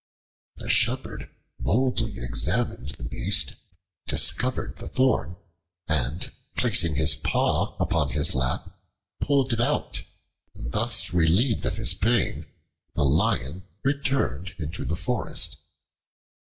The 0.55 0.67
Shepherd 0.67 1.29
boldly 1.59 2.17
examined 2.21 2.89
the 2.97 3.03
beast, 3.03 3.53
discovered 4.07 4.77
the 4.77 4.87
thorn, 4.87 5.35
and 5.87 6.31
placing 6.57 6.95
his 6.95 7.15
paw 7.15 7.77
upon 7.79 8.09
his 8.09 8.33
lap, 8.33 8.79
pulled 9.19 9.53
it 9.53 9.61
out; 9.61 10.01
thus 10.55 11.13
relieved 11.13 11.67
of 11.67 11.77
his 11.77 11.93
pain, 11.93 12.47
the 12.95 13.05
Lion 13.05 13.61
returned 13.83 14.55
into 14.57 14.85
the 14.85 14.95
forest. 14.95 15.57